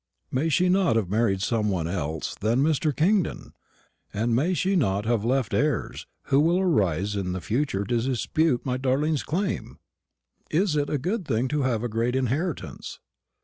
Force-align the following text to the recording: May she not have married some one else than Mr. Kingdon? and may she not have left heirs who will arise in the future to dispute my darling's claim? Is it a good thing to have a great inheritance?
May 0.31 0.49
she 0.49 0.67
not 0.67 0.95
have 0.95 1.11
married 1.11 1.43
some 1.43 1.69
one 1.69 1.87
else 1.87 2.33
than 2.33 2.63
Mr. 2.63 2.91
Kingdon? 2.91 3.53
and 4.11 4.35
may 4.35 4.55
she 4.55 4.75
not 4.75 5.05
have 5.05 5.23
left 5.23 5.53
heirs 5.53 6.07
who 6.23 6.39
will 6.39 6.57
arise 6.59 7.15
in 7.15 7.33
the 7.33 7.39
future 7.39 7.83
to 7.83 7.97
dispute 7.99 8.65
my 8.65 8.77
darling's 8.77 9.21
claim? 9.21 9.77
Is 10.49 10.75
it 10.75 10.89
a 10.89 10.97
good 10.97 11.27
thing 11.27 11.47
to 11.49 11.61
have 11.61 11.83
a 11.83 11.87
great 11.87 12.15
inheritance? 12.15 12.97